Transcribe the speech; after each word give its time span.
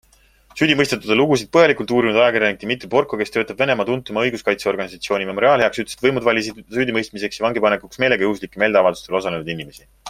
Süüdimõistetute 0.59 1.15
lugusid 1.17 1.51
põhjalikult 1.57 1.91
uurinud 1.97 2.17
ajakirjanik 2.21 2.63
Dmitri 2.63 2.89
Borko, 2.93 3.19
kes 3.21 3.33
töötab 3.35 3.61
Venemaa 3.63 3.87
tuntuima 3.91 4.17
inimõigustekaitseorganisatsiooni 4.23 5.29
Memoriaal 5.33 5.67
heaks, 5.67 5.83
ütles, 5.85 5.99
et 6.01 6.05
võimud 6.09 6.29
valisid 6.33 6.65
süüdimõistmiseks 6.79 7.41
ja 7.43 7.47
vangipanekuks 7.49 8.05
meelega 8.05 8.29
juhuslikke 8.31 8.65
meeleavaldusel 8.65 9.21
osalenud 9.23 9.57
inimesi. 9.57 9.91